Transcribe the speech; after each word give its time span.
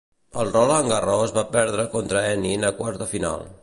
Al 0.43 0.47
Roland 0.55 0.89
Garros 0.93 1.35
va 1.37 1.45
perdre 1.53 1.87
contra 1.95 2.27
Henin 2.35 2.71
a 2.73 2.77
quarts 2.83 3.05
de 3.05 3.15
final. 3.17 3.51